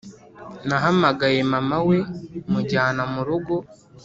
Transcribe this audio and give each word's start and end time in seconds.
nahamagaye 0.67 1.39
mama 1.53 1.77
we 1.87 1.97
mujyana 2.51 3.03
murugo 3.13 3.55